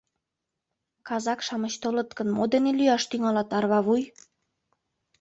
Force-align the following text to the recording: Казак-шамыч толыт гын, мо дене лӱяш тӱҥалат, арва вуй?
Казак-шамыч 1.07 1.73
толыт 1.83 2.09
гын, 2.17 2.27
мо 2.37 2.43
дене 2.53 2.71
лӱяш 2.79 3.03
тӱҥалат, 3.09 3.49
арва 3.57 3.79
вуй? 3.85 4.01